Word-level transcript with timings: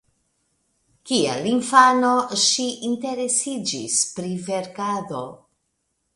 Kiel 1.09 1.49
infano 1.51 2.13
ŝi 2.45 2.65
interesiĝis 2.91 4.01
pri 4.17 4.35
verkado. 4.49 5.25